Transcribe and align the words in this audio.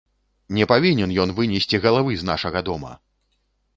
Не 0.57 0.65
павінен 0.71 1.13
ён 1.23 1.35
вынесці 1.39 1.81
галавы 1.85 2.11
з 2.23 2.29
нашага 2.31 2.59
дома! 2.71 2.91